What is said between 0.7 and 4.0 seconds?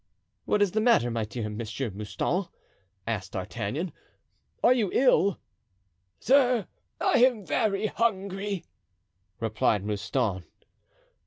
the matter, my dear M. Mouston?" asked D'Artagnan.